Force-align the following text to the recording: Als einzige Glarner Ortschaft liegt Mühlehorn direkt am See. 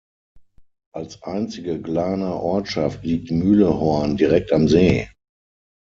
Als 0.95 1.21
einzige 1.21 1.79
Glarner 1.79 2.41
Ortschaft 2.41 3.03
liegt 3.03 3.29
Mühlehorn 3.29 4.17
direkt 4.17 4.51
am 4.51 4.67
See. 4.67 5.07